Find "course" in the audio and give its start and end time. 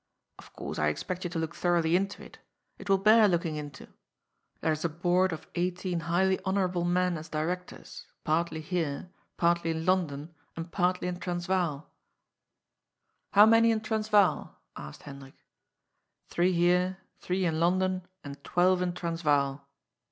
0.53-0.79